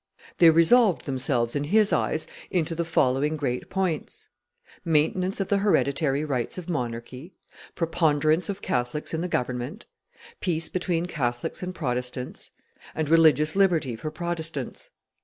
They 0.39 0.49
resolved 0.49 1.05
themselves, 1.05 1.55
in 1.55 1.65
his 1.65 1.93
eyes, 1.93 2.25
into 2.49 2.73
the 2.73 2.83
following 2.83 3.37
great 3.37 3.69
points: 3.69 4.29
maintenance 4.83 5.39
of 5.39 5.49
the 5.49 5.59
hereditary 5.59 6.25
rights 6.25 6.57
of 6.57 6.67
monarchy, 6.67 7.35
preponderance 7.75 8.49
of 8.49 8.63
Catholics 8.63 9.13
in 9.13 9.21
the 9.21 9.27
government, 9.27 9.85
peace 10.39 10.69
between 10.69 11.05
Catholics 11.05 11.61
and 11.61 11.75
Protestants, 11.75 12.49
and 12.95 13.09
religious 13.09 13.55
liberty 13.55 13.95
for 13.95 14.09
Protestants. 14.09 14.89